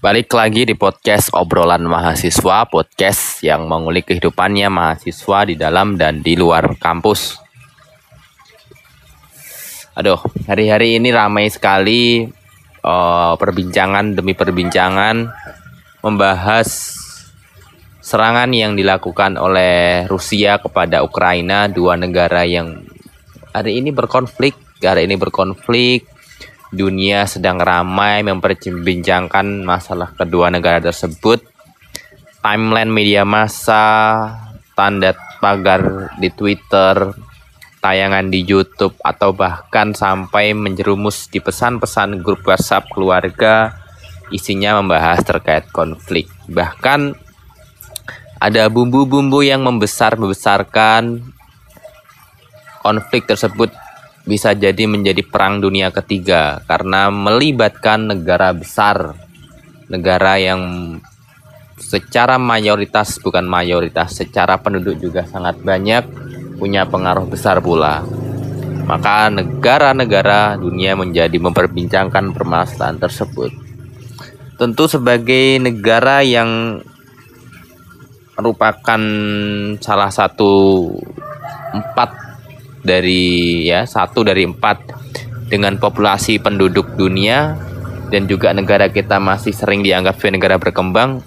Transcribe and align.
Balik 0.00 0.32
lagi 0.32 0.64
di 0.64 0.72
podcast 0.72 1.28
obrolan 1.36 1.84
mahasiswa, 1.84 2.64
podcast 2.72 3.44
yang 3.44 3.68
mengulik 3.68 4.08
kehidupannya 4.08 4.72
mahasiswa 4.72 5.44
di 5.44 5.60
dalam 5.60 6.00
dan 6.00 6.24
di 6.24 6.40
luar 6.40 6.72
kampus. 6.80 7.36
Aduh, 9.92 10.16
hari-hari 10.48 10.96
ini 10.96 11.12
ramai 11.12 11.52
sekali 11.52 12.24
uh, 12.80 13.36
perbincangan 13.36 14.16
demi 14.16 14.32
perbincangan 14.32 15.28
membahas 16.00 16.96
serangan 18.00 18.56
yang 18.56 18.80
dilakukan 18.80 19.36
oleh 19.36 20.08
Rusia 20.08 20.56
kepada 20.64 21.04
Ukraina, 21.04 21.68
dua 21.68 22.00
negara 22.00 22.48
yang 22.48 22.88
hari 23.52 23.84
ini 23.84 23.92
berkonflik, 23.92 24.56
hari 24.80 25.04
ini 25.04 25.20
berkonflik 25.20 26.08
dunia 26.70 27.26
sedang 27.26 27.58
ramai 27.58 28.22
memperbincangkan 28.22 29.66
masalah 29.66 30.14
kedua 30.14 30.50
negara 30.54 30.78
tersebut. 30.78 31.42
Timeline 32.40 32.88
media 32.88 33.26
massa, 33.26 33.84
tanda 34.72 35.12
pagar 35.42 36.14
di 36.16 36.32
Twitter, 36.32 37.12
tayangan 37.84 38.32
di 38.32 38.40
YouTube, 38.46 38.96
atau 39.02 39.36
bahkan 39.36 39.92
sampai 39.92 40.56
menjerumus 40.56 41.28
di 41.28 41.42
pesan-pesan 41.42 42.24
grup 42.24 42.46
WhatsApp 42.48 42.88
keluarga 42.88 43.76
isinya 44.32 44.78
membahas 44.80 45.20
terkait 45.26 45.68
konflik. 45.74 46.30
Bahkan 46.48 47.12
ada 48.40 48.72
bumbu-bumbu 48.72 49.44
yang 49.44 49.60
membesar-besarkan 49.66 51.28
konflik 52.80 53.28
tersebut 53.28 53.68
bisa 54.30 54.54
jadi 54.54 54.86
menjadi 54.86 55.26
perang 55.26 55.58
dunia 55.58 55.90
ketiga 55.90 56.62
karena 56.70 57.10
melibatkan 57.10 58.14
negara 58.14 58.54
besar, 58.54 59.18
negara 59.90 60.38
yang 60.38 60.62
secara 61.82 62.38
mayoritas 62.38 63.18
bukan 63.18 63.42
mayoritas, 63.42 64.14
secara 64.14 64.54
penduduk 64.62 65.02
juga 65.02 65.26
sangat 65.26 65.58
banyak, 65.58 66.06
punya 66.62 66.86
pengaruh 66.86 67.26
besar 67.26 67.58
pula. 67.58 68.06
Maka 68.86 69.34
negara-negara 69.34 70.54
dunia 70.54 70.94
menjadi 70.94 71.34
memperbincangkan 71.34 72.30
permasalahan 72.30 73.02
tersebut. 73.02 73.50
Tentu 74.54 74.86
sebagai 74.86 75.58
negara 75.58 76.22
yang 76.22 76.78
merupakan 78.38 79.02
salah 79.82 80.10
satu 80.14 80.86
empat 81.74 82.19
dari 82.80 83.64
ya 83.68 83.84
satu 83.84 84.24
dari 84.24 84.46
empat 84.48 84.78
dengan 85.50 85.76
populasi 85.76 86.40
penduduk 86.40 86.96
dunia 86.96 87.58
dan 88.10 88.26
juga 88.26 88.50
negara 88.50 88.90
kita 88.90 89.22
masih 89.22 89.54
sering 89.54 89.82
dianggap 89.86 90.18
sebagai 90.18 90.36
negara 90.38 90.56
berkembang 90.58 91.22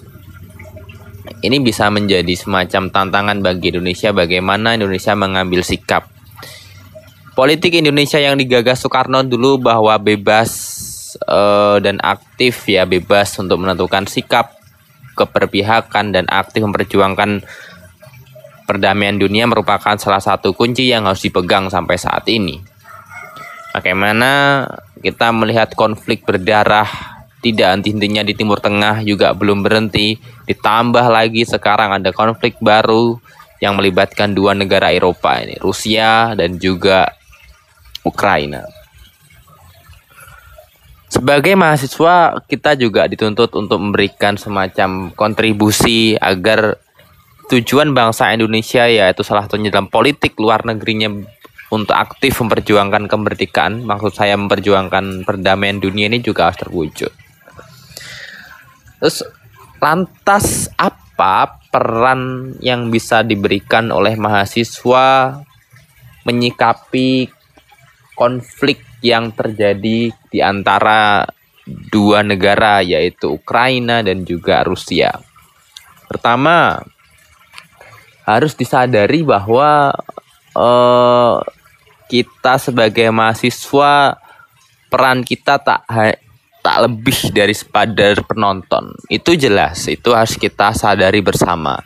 ini 1.44 1.60
bisa 1.60 1.92
menjadi 1.92 2.32
semacam 2.32 2.88
tantangan 2.88 3.44
bagi 3.44 3.68
Indonesia 3.68 4.16
bagaimana 4.16 4.80
Indonesia 4.80 5.12
mengambil 5.12 5.60
sikap. 5.60 6.08
Politik 7.36 7.76
Indonesia 7.76 8.16
yang 8.16 8.40
digagas 8.40 8.80
Soekarno 8.80 9.20
dulu 9.20 9.60
bahwa 9.60 9.92
bebas 10.00 10.50
uh, 11.28 11.76
dan 11.84 12.00
aktif 12.00 12.64
ya 12.64 12.88
bebas 12.88 13.36
untuk 13.36 13.60
menentukan 13.60 14.08
sikap 14.08 14.56
keperpihakan 15.14 16.16
dan 16.16 16.24
aktif 16.32 16.64
memperjuangkan 16.64 17.44
perdamaian 18.64 19.16
dunia 19.16 19.44
merupakan 19.44 19.96
salah 19.96 20.20
satu 20.20 20.56
kunci 20.56 20.88
yang 20.90 21.04
harus 21.08 21.24
dipegang 21.24 21.68
sampai 21.68 21.96
saat 22.00 22.24
ini. 22.28 22.60
Bagaimana 23.74 24.64
kita 25.00 25.34
melihat 25.34 25.74
konflik 25.76 26.24
berdarah 26.24 26.88
tidak 27.44 27.76
henti-hentinya 27.76 28.24
di 28.24 28.32
Timur 28.32 28.56
Tengah 28.56 29.04
juga 29.04 29.36
belum 29.36 29.60
berhenti. 29.60 30.16
Ditambah 30.48 31.12
lagi 31.12 31.44
sekarang 31.44 31.92
ada 31.92 32.08
konflik 32.14 32.56
baru 32.62 33.20
yang 33.60 33.76
melibatkan 33.76 34.32
dua 34.32 34.56
negara 34.56 34.88
Eropa 34.92 35.36
ini, 35.40 35.60
Rusia 35.60 36.32
dan 36.32 36.56
juga 36.56 37.12
Ukraina. 38.00 38.64
Sebagai 41.12 41.54
mahasiswa, 41.54 42.42
kita 42.50 42.74
juga 42.74 43.06
dituntut 43.06 43.54
untuk 43.54 43.78
memberikan 43.78 44.34
semacam 44.34 45.14
kontribusi 45.14 46.18
agar 46.18 46.80
tujuan 47.50 47.92
bangsa 47.92 48.32
Indonesia 48.32 48.88
yaitu 48.88 49.20
salah 49.26 49.44
satunya 49.44 49.68
dalam 49.68 49.88
politik 49.92 50.36
luar 50.40 50.64
negerinya 50.64 51.12
untuk 51.72 51.96
aktif 51.96 52.38
memperjuangkan 52.38 53.10
kemerdekaan, 53.10 53.82
maksud 53.82 54.14
saya 54.14 54.38
memperjuangkan 54.38 55.26
perdamaian 55.26 55.82
dunia 55.82 56.06
ini 56.06 56.22
juga 56.22 56.48
harus 56.48 56.60
terwujud. 56.62 57.12
Terus 59.02 59.18
lantas 59.82 60.70
apa 60.78 61.60
peran 61.68 62.54
yang 62.62 62.88
bisa 62.88 63.26
diberikan 63.26 63.90
oleh 63.90 64.14
mahasiswa 64.14 65.40
menyikapi 66.24 67.28
konflik 68.14 68.80
yang 69.04 69.34
terjadi 69.34 70.14
di 70.14 70.38
antara 70.40 71.26
dua 71.66 72.24
negara 72.24 72.80
yaitu 72.80 73.34
Ukraina 73.34 74.00
dan 74.00 74.22
juga 74.24 74.64
Rusia. 74.64 75.12
Pertama, 76.08 76.80
harus 78.24 78.56
disadari 78.56 79.20
bahwa 79.20 79.92
uh, 80.56 81.40
kita 82.08 82.56
sebagai 82.56 83.08
mahasiswa 83.12 84.16
peran 84.88 85.24
kita 85.24 85.60
tak 85.60 85.84
tak 86.64 86.76
lebih 86.88 87.34
dari 87.34 87.52
sepadar 87.52 88.24
penonton. 88.24 88.96
Itu 89.12 89.36
jelas, 89.36 89.84
itu 89.84 90.16
harus 90.16 90.40
kita 90.40 90.72
sadari 90.72 91.20
bersama. 91.20 91.76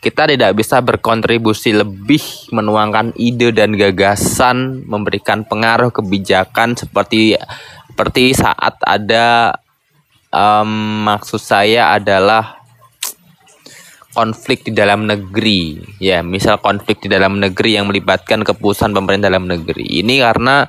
Kita 0.00 0.24
tidak 0.24 0.56
bisa 0.56 0.80
berkontribusi 0.80 1.76
lebih 1.76 2.22
menuangkan 2.54 3.12
ide 3.20 3.52
dan 3.52 3.76
gagasan, 3.76 4.86
memberikan 4.88 5.44
pengaruh 5.44 5.92
kebijakan 5.92 6.72
seperti 6.72 7.36
seperti 7.90 8.32
saat 8.32 8.80
ada 8.80 9.60
um, 10.32 11.04
maksud 11.04 11.42
saya 11.42 11.92
adalah 11.92 12.59
konflik 14.14 14.66
di 14.66 14.72
dalam 14.74 15.06
negeri. 15.06 15.78
Ya 16.02 16.22
misal 16.22 16.58
konflik 16.58 17.02
di 17.02 17.08
dalam 17.10 17.38
negeri 17.38 17.78
yang 17.78 17.90
melibatkan 17.90 18.42
keputusan 18.42 18.94
pemerintah 18.94 19.30
dalam 19.30 19.46
negeri. 19.46 20.02
Ini 20.02 20.14
karena 20.22 20.66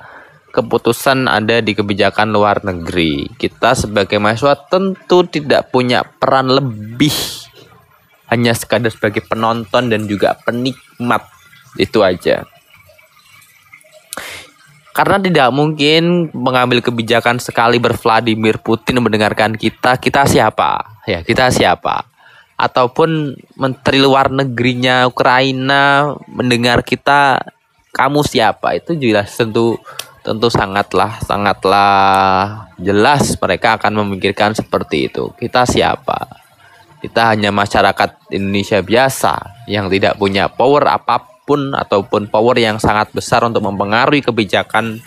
keputusan 0.51 1.25
ada 1.25 1.63
di 1.63 1.73
kebijakan 1.73 2.29
luar 2.29 2.61
negeri. 2.61 3.29
Kita 3.33 3.73
sebagai 3.73 4.21
mahasiswa 4.21 4.55
tentu 4.69 5.25
tidak 5.25 5.73
punya 5.73 6.05
peran 6.05 6.51
lebih. 6.51 7.13
Hanya 8.31 8.55
sekadar 8.55 8.93
sebagai 8.93 9.27
penonton 9.27 9.91
dan 9.91 10.07
juga 10.07 10.39
penikmat. 10.39 11.27
Itu 11.75 11.99
aja. 11.99 12.47
Karena 14.91 15.23
tidak 15.23 15.55
mungkin 15.55 16.31
mengambil 16.35 16.83
kebijakan 16.83 17.39
sekali 17.39 17.79
bervladimir 17.79 18.59
Putin 18.59 18.99
mendengarkan 18.99 19.55
kita 19.55 19.95
kita 19.95 20.27
siapa? 20.27 20.99
Ya 21.07 21.23
kita 21.23 21.47
siapa 21.47 22.10
ataupun 22.61 23.33
menteri 23.57 23.97
luar 23.97 24.29
negerinya 24.29 25.09
Ukraina 25.09 26.13
mendengar 26.29 26.85
kita 26.85 27.41
kamu 27.89 28.21
siapa? 28.21 28.77
Itu 28.77 28.93
jelas 28.93 29.33
tentu 29.33 29.81
tentu 30.21 30.53
sangatlah 30.53 31.17
sangatlah 31.25 31.89
jelas 32.77 33.33
mereka 33.41 33.81
akan 33.81 34.05
memikirkan 34.05 34.53
seperti 34.53 35.09
itu. 35.09 35.33
Kita 35.33 35.65
siapa? 35.65 36.37
Kita 37.01 37.33
hanya 37.33 37.49
masyarakat 37.49 38.29
Indonesia 38.29 38.77
biasa 38.85 39.65
yang 39.65 39.89
tidak 39.89 40.21
punya 40.21 40.45
power 40.45 40.85
apa 40.85 41.25
pun 41.49 41.73
ataupun 41.73 42.29
power 42.29 42.61
yang 42.61 42.77
sangat 42.77 43.09
besar 43.09 43.41
untuk 43.41 43.65
mempengaruhi 43.65 44.21
kebijakan 44.21 45.01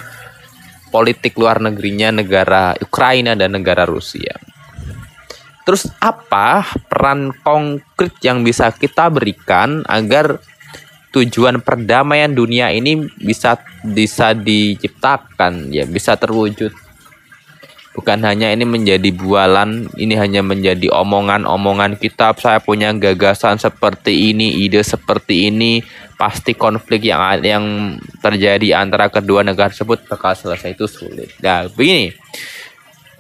politik 0.91 1.39
luar 1.39 1.63
negerinya 1.63 2.11
negara 2.11 2.75
Ukraina 2.83 3.39
dan 3.39 3.55
negara 3.55 3.87
Rusia. 3.87 4.54
Terus 5.65 5.89
apa 5.97 6.61
peran 6.93 7.33
konkret 7.41 8.13
yang 8.21 8.45
bisa 8.45 8.69
kita 8.69 9.09
berikan 9.09 9.81
agar 9.89 10.37
tujuan 11.17 11.65
perdamaian 11.65 12.29
dunia 12.29 12.69
ini 12.69 13.09
bisa 13.17 13.57
bisa 13.81 14.37
diciptakan? 14.37 15.73
Ya 15.73 15.89
bisa 15.89 16.21
terwujud. 16.21 16.69
Bukan 17.95 18.27
hanya 18.27 18.51
ini 18.51 18.67
menjadi 18.67 19.07
bualan 19.15 19.87
ini 19.95 20.19
hanya 20.19 20.43
menjadi 20.43 20.91
omongan-omongan 20.91 21.95
kita 21.97 22.35
saya 22.35 22.59
punya 22.59 22.91
gagasan 22.91 23.57
seperti 23.57 24.35
ini 24.35 24.67
ide 24.67 24.85
seperti 24.85 25.49
ini. 25.49 25.81
Pasti 26.19 26.53
konflik 26.53 27.09
yang 27.09 27.23
yang 27.41 27.65
terjadi 28.21 28.83
antara 28.85 29.09
kedua 29.09 29.47
negara 29.47 29.71
tersebut 29.73 30.11
bakal 30.11 30.37
selesai 30.37 30.77
itu 30.77 30.85
sulit. 30.91 31.33
Nah 31.41 31.71
begini 31.71 32.13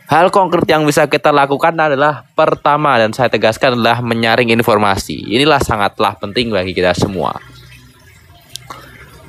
Hal 0.04 0.28
konkret 0.28 0.68
yang 0.68 0.84
bisa 0.84 1.08
kita 1.08 1.32
lakukan 1.32 1.72
adalah 1.72 2.28
pertama 2.36 2.92
dan 3.00 3.16
saya 3.16 3.32
tegaskan 3.32 3.80
adalah 3.80 4.04
menyaring 4.04 4.52
informasi. 4.52 5.16
Inilah 5.32 5.64
sangatlah 5.64 6.12
penting 6.20 6.52
bagi 6.52 6.76
kita 6.76 6.92
semua. 6.92 7.40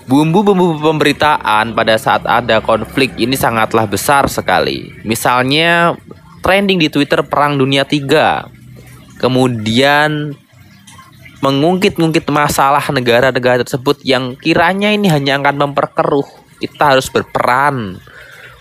Bumbu-bumbu 0.05 0.83
pemberitaan 0.83 1.71
pada 1.71 1.95
saat 1.95 2.27
ada 2.27 2.59
konflik 2.59 3.15
ini 3.15 3.39
sangatlah 3.39 3.87
besar 3.87 4.27
sekali. 4.27 4.91
Misalnya 5.07 5.95
trending 6.43 6.77
di 6.83 6.91
Twitter 6.91 7.23
perang 7.23 7.55
dunia 7.55 7.87
3. 7.87 9.17
Kemudian 9.17 10.35
mengungkit-ungkit 11.39 12.27
masalah 12.27 12.83
negara-negara 12.91 13.63
tersebut 13.63 14.03
yang 14.03 14.35
kiranya 14.35 14.91
ini 14.91 15.07
hanya 15.07 15.39
akan 15.39 15.71
memperkeruh. 15.71 16.27
Kita 16.59 16.93
harus 16.93 17.07
berperan 17.07 17.95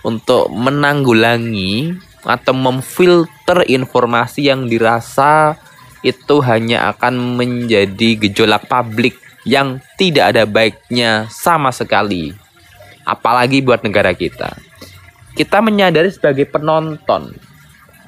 untuk 0.05 0.53
menanggulangi 0.53 1.97
atau 2.25 2.53
memfilter 2.57 3.69
informasi 3.69 4.49
yang 4.49 4.69
dirasa 4.69 5.57
itu 6.05 6.45
hanya 6.45 6.93
akan 6.93 7.41
menjadi 7.41 8.21
gejolak 8.29 8.69
publik 8.69 9.17
yang 9.49 9.81
tidak 9.97 10.37
ada 10.37 10.45
baiknya 10.45 11.29
sama 11.33 11.73
sekali. 11.73 12.33
Apalagi 13.05 13.61
buat 13.61 13.85
negara 13.85 14.13
kita. 14.17 14.57
Kita 15.37 15.61
menyadari 15.61 16.09
sebagai 16.13 16.49
penonton. 16.49 17.37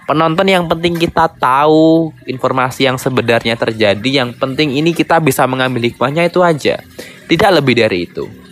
Penonton 0.06 0.46
yang 0.46 0.64
penting 0.70 0.96
kita 0.96 1.26
tahu 1.26 2.14
informasi 2.24 2.86
yang 2.88 2.96
sebenarnya 2.96 3.58
terjadi. 3.58 4.24
Yang 4.24 4.38
penting 4.40 4.72
ini 4.76 4.96
kita 4.96 5.20
bisa 5.20 5.44
mengambil 5.44 5.90
hikmahnya 5.90 6.30
itu 6.30 6.40
aja. 6.40 6.80
Tidak 7.26 7.50
lebih 7.50 7.74
dari 7.76 8.06
itu. 8.06 8.45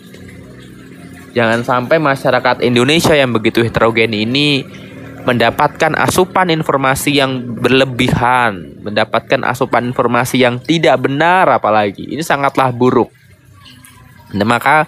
Jangan 1.34 1.66
sampai 1.66 1.98
masyarakat 1.98 2.62
Indonesia 2.62 3.10
yang 3.10 3.34
begitu 3.34 3.66
heterogen 3.66 4.14
ini 4.14 4.62
mendapatkan 5.24 5.96
asupan 5.98 6.52
informasi 6.52 7.18
yang 7.18 7.58
berlebihan, 7.58 8.78
mendapatkan 8.84 9.42
asupan 9.42 9.90
informasi 9.90 10.44
yang 10.44 10.62
tidak 10.62 11.02
benar 11.02 11.48
apalagi. 11.50 12.06
Ini 12.06 12.22
sangatlah 12.22 12.70
buruk. 12.70 13.10
Nah, 14.36 14.46
maka 14.46 14.86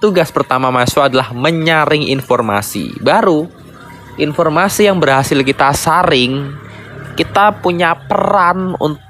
tugas 0.00 0.32
pertama 0.34 0.72
mahasiswa 0.72 1.12
adalah 1.12 1.30
menyaring 1.36 2.08
informasi. 2.08 2.98
Baru 3.04 3.46
informasi 4.16 4.88
yang 4.88 4.98
berhasil 4.98 5.36
kita 5.38 5.70
saring, 5.76 6.50
kita 7.14 7.60
punya 7.60 7.94
peran 7.94 8.74
untuk 8.80 9.03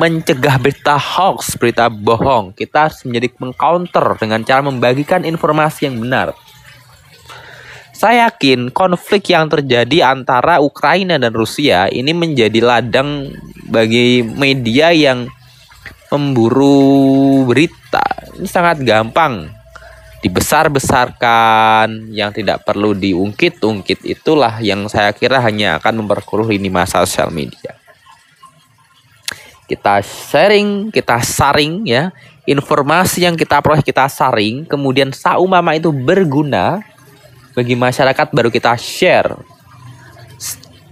mencegah 0.00 0.56
berita 0.56 0.96
hoax, 0.96 1.60
berita 1.60 1.92
bohong. 1.92 2.56
Kita 2.56 2.88
harus 2.88 3.04
menjadi 3.04 3.28
mengcounter 3.36 4.16
dengan 4.16 4.40
cara 4.40 4.64
membagikan 4.64 5.28
informasi 5.28 5.92
yang 5.92 6.00
benar. 6.00 6.32
Saya 7.92 8.32
yakin 8.32 8.72
konflik 8.72 9.28
yang 9.28 9.52
terjadi 9.52 10.08
antara 10.08 10.56
Ukraina 10.64 11.20
dan 11.20 11.36
Rusia 11.36 11.84
ini 11.92 12.16
menjadi 12.16 12.64
ladang 12.64 13.28
bagi 13.68 14.24
media 14.24 14.88
yang 14.88 15.28
memburu 16.08 17.44
berita. 17.44 18.00
Ini 18.40 18.48
sangat 18.48 18.80
gampang 18.80 19.52
dibesar-besarkan 20.24 22.08
yang 22.08 22.32
tidak 22.32 22.64
perlu 22.64 22.96
diungkit-ungkit 22.96 24.04
itulah 24.08 24.64
yang 24.64 24.88
saya 24.88 25.12
kira 25.12 25.44
hanya 25.44 25.76
akan 25.76 26.04
memperkeruh 26.04 26.48
ini 26.56 26.72
masa 26.72 27.04
sosial 27.04 27.28
media. 27.28 27.79
Kita 29.70 30.02
sharing, 30.02 30.90
kita 30.90 31.22
saring 31.22 31.86
ya, 31.86 32.10
informasi 32.42 33.22
yang 33.22 33.38
kita 33.38 33.62
peroleh 33.62 33.86
kita 33.86 34.10
saring, 34.10 34.66
kemudian 34.66 35.14
saumama 35.14 35.78
itu 35.78 35.94
berguna 35.94 36.82
bagi 37.54 37.78
masyarakat 37.78 38.34
baru 38.34 38.50
kita 38.50 38.74
share. 38.74 39.38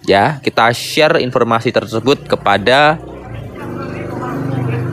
Ya 0.06 0.38
kita 0.38 0.70
share 0.70 1.19
informasi 1.19 1.75
tersebut 1.75 2.30
kepada 2.30 3.02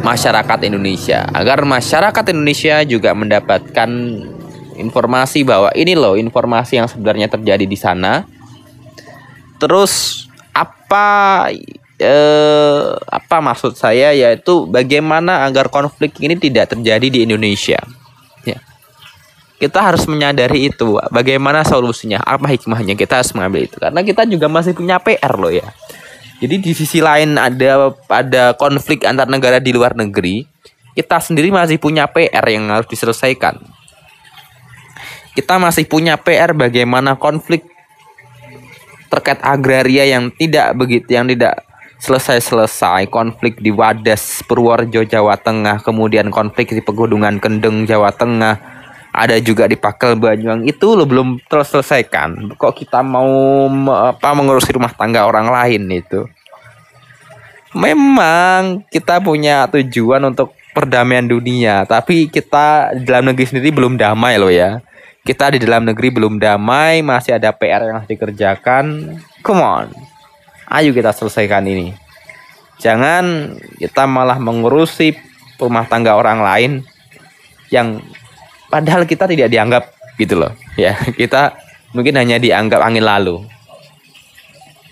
masyarakat 0.01 0.59
Indonesia. 0.65 1.29
Agar 1.29 1.61
masyarakat 1.61 2.25
Indonesia 2.33 2.81
juga 2.85 3.13
mendapatkan 3.13 3.89
informasi 4.77 5.41
bahwa 5.47 5.73
ini 5.73 5.93
loh 5.97 6.19
informasi 6.19 6.77
yang 6.77 6.89
sebenarnya 6.89 7.29
terjadi 7.31 7.65
di 7.65 7.77
sana. 7.79 8.25
Terus 9.61 10.25
apa 10.53 11.47
eh, 12.05 12.93
apa 13.09 13.41
maksud 13.41 13.73
saya 13.73 14.13
yaitu 14.13 14.69
bagaimana 14.69 15.49
agar 15.49 15.73
konflik 15.73 16.21
ini 16.21 16.37
tidak 16.37 16.77
terjadi 16.77 17.07
di 17.09 17.19
Indonesia. 17.25 17.81
Kita 19.55 19.79
harus 19.79 20.03
menyadari 20.03 20.67
itu 20.67 20.99
bagaimana 21.15 21.63
solusinya 21.63 22.19
apa 22.19 22.51
hikmahnya 22.51 22.91
kita 22.93 23.23
harus 23.23 23.31
mengambil 23.31 23.63
itu. 23.63 23.79
Karena 23.79 24.03
kita 24.03 24.27
juga 24.27 24.51
masih 24.51 24.75
punya 24.75 24.99
PR 24.99 25.33
loh 25.39 25.47
ya. 25.47 25.63
Jadi 26.43 26.59
di 26.59 26.71
sisi 26.75 26.99
lain 26.99 27.39
ada 27.39 27.95
ada 28.11 28.51
konflik 28.59 29.07
antar 29.07 29.31
negara 29.31 29.63
di 29.63 29.71
luar 29.71 29.95
negeri 29.95 30.43
kita 30.95 31.19
sendiri 31.19 31.51
masih 31.51 31.75
punya 31.75 32.07
PR 32.07 32.45
yang 32.47 32.71
harus 32.71 32.87
diselesaikan. 32.87 33.59
Kita 35.35 35.59
masih 35.59 35.83
punya 35.91 36.15
PR 36.15 36.55
bagaimana 36.55 37.19
konflik 37.19 37.67
terkait 39.11 39.43
agraria 39.43 40.07
yang 40.07 40.31
tidak 40.31 40.71
begitu 40.79 41.11
yang 41.11 41.27
tidak 41.27 41.64
selesai-selesai 42.05 43.09
konflik 43.09 43.57
di 43.57 43.73
Wadas 43.73 44.45
Purworejo 44.45 45.01
Jawa 45.01 45.41
Tengah 45.41 45.81
kemudian 45.81 46.29
konflik 46.29 46.69
di 46.69 46.85
Pegunungan 46.85 47.41
Kendeng 47.41 47.89
Jawa 47.89 48.13
Tengah 48.13 48.61
ada 49.09 49.41
juga 49.41 49.65
di 49.65 49.73
Pakel 49.73 50.13
Banyuang 50.13 50.67
itu 50.67 50.93
lo 50.93 51.07
belum 51.07 51.41
terselesaikan. 51.47 52.59
Kok 52.59 52.73
kita 52.75 52.99
mau 53.01 53.65
apa 53.89 54.35
mengurusi 54.35 54.75
rumah 54.75 54.91
tangga 54.91 55.25
orang 55.25 55.49
lain 55.49 55.87
itu? 55.87 56.27
Memang 57.73 58.85
kita 58.91 59.17
punya 59.23 59.65
tujuan 59.71 60.21
untuk 60.29 60.53
perdamaian 60.75 61.25
dunia 61.25 61.87
tapi 61.87 62.27
kita 62.27 62.91
di 62.99 63.07
dalam 63.07 63.31
negeri 63.31 63.47
sendiri 63.49 63.71
belum 63.73 63.97
damai 63.97 64.35
loh 64.37 64.51
ya. 64.51 64.83
Kita 65.25 65.49
di 65.49 65.63
dalam 65.63 65.89
negeri 65.89 66.13
belum 66.13 66.37
damai 66.37 67.01
masih 67.01 67.39
ada 67.39 67.49
PR 67.49 67.87
yang 67.87 67.97
harus 67.97 68.11
dikerjakan. 68.11 69.15
Come 69.41 69.63
on 69.63 70.14
ayo 70.69 70.91
kita 70.91 71.11
selesaikan 71.13 71.65
ini. 71.65 71.93
Jangan 72.81 73.55
kita 73.79 74.03
malah 74.03 74.35
mengurusi 74.35 75.15
rumah 75.55 75.87
tangga 75.87 76.19
orang 76.19 76.43
lain 76.43 76.71
yang 77.71 78.03
padahal 78.67 79.07
kita 79.07 79.25
tidak 79.25 79.47
dianggap 79.47 79.83
gitu 80.19 80.35
loh 80.39 80.51
ya. 80.75 80.95
Kita 81.19 81.55
mungkin 81.95 82.19
hanya 82.19 82.39
dianggap 82.39 82.83
angin 82.83 83.07
lalu. 83.07 83.43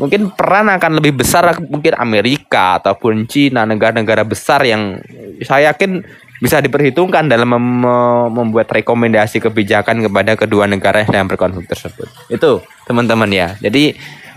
Mungkin 0.01 0.33
peran 0.33 0.73
akan 0.73 0.97
lebih 0.97 1.21
besar 1.21 1.53
mungkin 1.69 1.93
Amerika 2.01 2.81
ataupun 2.81 3.29
Cina 3.29 3.61
negara-negara 3.61 4.25
besar 4.25 4.65
yang 4.65 4.97
saya 5.45 5.69
yakin 5.69 6.01
bisa 6.41 6.59
diperhitungkan 6.59 7.29
dalam 7.29 7.55
mem 7.55 7.87
membuat 8.33 8.67
rekomendasi 8.73 9.37
kebijakan 9.39 10.03
kepada 10.03 10.33
kedua 10.33 10.65
negara 10.65 11.05
yang 11.07 11.29
berkonflik 11.29 11.69
tersebut. 11.69 12.09
Itu 12.27 12.65
teman-teman 12.89 13.29
ya. 13.29 13.55
Jadi 13.61 13.93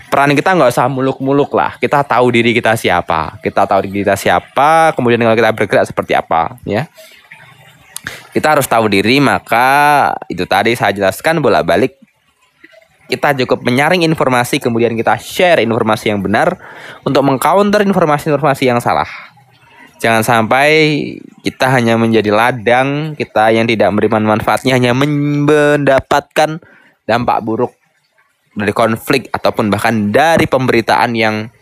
peran 0.07 0.31
kita 0.33 0.55
nggak 0.55 0.71
usah 0.71 0.87
muluk-muluk 0.87 1.51
lah. 1.53 1.75
Kita 1.77 2.03
tahu 2.03 2.31
diri 2.31 2.55
kita 2.55 2.73
siapa. 2.79 3.39
Kita 3.43 3.67
tahu 3.67 3.87
diri 3.87 4.03
kita 4.07 4.15
siapa 4.15 4.95
kemudian 4.95 5.19
kalau 5.21 5.37
kita 5.37 5.51
bergerak 5.53 5.85
seperti 5.87 6.15
apa 6.15 6.55
ya. 6.63 6.87
Kita 8.31 8.55
harus 8.55 8.65
tahu 8.69 8.87
diri 8.87 9.19
maka 9.19 10.11
itu 10.31 10.47
tadi 10.47 10.73
saya 10.73 10.95
jelaskan 10.95 11.43
bolak-balik. 11.43 11.99
Kita 13.07 13.31
cukup 13.31 13.63
menyaring 13.63 14.03
informasi 14.03 14.59
kemudian 14.59 14.91
kita 14.95 15.15
share 15.15 15.63
informasi 15.63 16.11
yang 16.11 16.19
benar 16.19 16.59
untuk 17.07 17.23
mengcounter 17.23 17.79
informasi-informasi 17.83 18.67
yang 18.67 18.83
salah. 18.83 19.07
Jangan 19.97 20.21
sampai 20.21 20.69
kita 21.41 21.73
hanya 21.73 21.97
menjadi 21.97 22.29
ladang, 22.29 23.17
kita 23.17 23.49
yang 23.49 23.65
tidak 23.65 23.89
menerima 23.89 24.37
manfaatnya 24.37 24.77
hanya 24.77 24.93
mendapatkan 24.93 26.61
dampak 27.07 27.37
buruk 27.41 27.73
dari 28.57 28.73
konflik 28.73 29.29
ataupun 29.29 29.69
bahkan 29.69 30.09
dari 30.09 30.49
pemberitaan 30.49 31.13
yang 31.13 31.53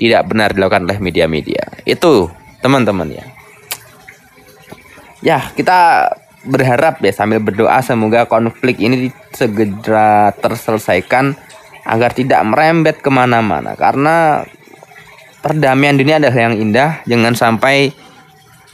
tidak 0.00 0.24
benar 0.24 0.56
dilakukan 0.56 0.88
oleh 0.88 0.98
media-media. 0.98 1.84
Itu 1.84 2.32
teman-teman 2.64 3.12
ya. 3.12 3.24
Ya 5.20 5.38
kita 5.52 6.08
berharap 6.46 7.02
ya 7.02 7.12
sambil 7.12 7.42
berdoa 7.42 7.82
semoga 7.82 8.24
konflik 8.24 8.80
ini 8.80 9.10
segera 9.34 10.32
terselesaikan 10.38 11.36
agar 11.84 12.14
tidak 12.16 12.40
merembet 12.48 12.96
ke 13.04 13.10
mana-mana. 13.12 13.76
Karena 13.76 14.46
perdamaian 15.44 15.98
dunia 15.98 16.16
adalah 16.22 16.48
yang 16.48 16.56
indah. 16.56 17.02
Jangan 17.04 17.34
sampai 17.36 17.92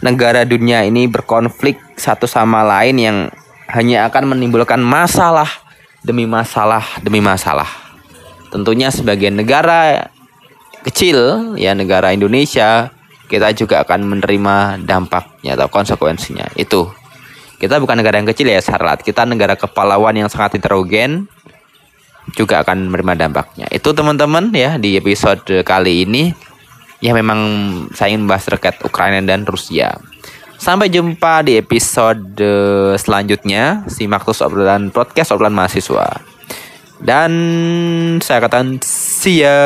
negara 0.05 0.45
dunia 0.45 0.85
ini 0.85 1.09
berkonflik 1.09 1.81
satu 1.97 2.29
sama 2.29 2.61
lain 2.61 2.97
yang 3.01 3.19
hanya 3.73 4.05
akan 4.07 4.37
menimbulkan 4.37 4.79
masalah 4.79 5.49
demi 6.05 6.29
masalah 6.29 6.85
demi 7.01 7.19
masalah 7.25 7.69
tentunya 8.53 8.93
sebagai 8.93 9.33
negara 9.33 10.13
kecil 10.85 11.57
ya 11.57 11.73
negara 11.73 12.13
Indonesia 12.13 12.93
kita 13.25 13.57
juga 13.57 13.83
akan 13.83 14.05
menerima 14.05 14.85
dampaknya 14.85 15.57
atau 15.57 15.69
konsekuensinya. 15.73 16.55
Itu. 16.55 16.93
Kita 17.57 17.81
bukan 17.81 17.99
negara 17.99 18.21
yang 18.21 18.29
kecil 18.29 18.53
ya, 18.53 18.61
Sarlat. 18.61 19.01
Kita 19.01 19.25
negara 19.25 19.57
kepulauan 19.57 20.15
yang 20.15 20.29
sangat 20.29 20.61
heterogen 20.61 21.27
juga 22.37 22.61
akan 22.61 22.93
menerima 22.93 23.27
dampaknya. 23.27 23.67
Itu 23.73 23.97
teman-teman 23.97 24.53
ya 24.53 24.77
di 24.77 24.97
episode 25.01 25.45
kali 25.65 26.05
ini 26.05 26.33
ya 27.01 27.13
memang 27.13 27.41
saya 27.93 28.13
ingin 28.13 28.29
membahas 28.29 28.45
terkait 28.49 28.77
Ukraina 28.85 29.21
dan 29.25 29.45
Rusia. 29.49 29.97
Sampai 30.65 30.89
jumpa 30.89 31.45
di 31.45 31.61
episode 31.61 32.41
selanjutnya. 32.97 33.85
Simak 33.85 34.25
terus 34.25 34.41
obrolan 34.41 34.89
podcast 34.89 35.37
obrolan 35.37 35.53
mahasiswa. 35.53 36.25
Dan 37.05 37.33
saya 38.25 38.41
katakan 38.41 38.81
see 38.81 39.45
ya. 39.45 39.61